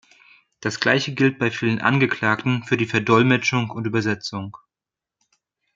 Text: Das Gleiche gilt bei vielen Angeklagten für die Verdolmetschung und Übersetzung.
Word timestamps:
Das 0.61 0.79
Gleiche 0.79 1.13
gilt 1.13 1.37
bei 1.37 1.51
vielen 1.51 1.79
Angeklagten 1.79 2.63
für 2.63 2.75
die 2.75 2.87
Verdolmetschung 2.87 3.69
und 3.69 3.85
Übersetzung. 3.85 4.57